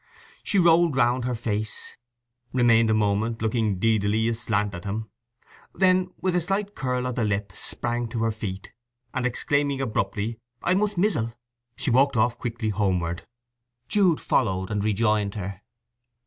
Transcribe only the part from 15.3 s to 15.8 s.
her.